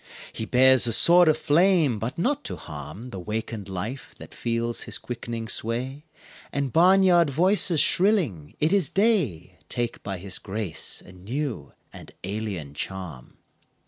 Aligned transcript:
He 0.33 0.45
bears 0.45 0.87
a 0.87 0.93
sword 0.93 1.27
of 1.27 1.37
flame 1.37 1.99
but 1.99 2.17
not 2.17 2.43
to 2.45 2.55
harm 2.55 3.11
The 3.11 3.19
wakened 3.19 3.69
life 3.69 4.15
that 4.17 4.33
feels 4.33 4.81
his 4.81 4.97
quickening 4.97 5.47
sway 5.47 6.05
And 6.51 6.73
barnyard 6.73 7.29
voices 7.29 7.79
shrilling 7.79 8.55
"It 8.59 8.73
is 8.73 8.89
day!" 8.89 9.59
Take 9.69 10.01
by 10.01 10.17
his 10.17 10.39
grace 10.39 11.01
a 11.05 11.11
new 11.11 11.73
and 11.93 12.11
alien 12.23 12.73
charm. 12.73 13.37